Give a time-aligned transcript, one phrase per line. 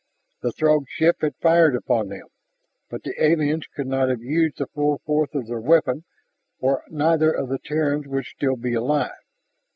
[0.41, 2.25] The Throg ship had fired upon them.
[2.89, 6.05] But the aliens could not have used the full force of their weapon
[6.57, 9.11] or neither of the Terrans would still be alive.